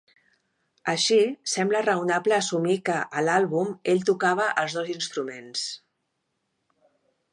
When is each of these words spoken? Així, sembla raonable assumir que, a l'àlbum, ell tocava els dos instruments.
Així, 0.93 1.17
sembla 1.55 1.81
raonable 1.83 2.35
assumir 2.37 2.77
que, 2.89 2.95
a 3.19 3.23
l'àlbum, 3.27 3.69
ell 3.93 4.01
tocava 4.11 4.49
els 4.63 4.79
dos 4.79 4.91
instruments. 4.95 5.67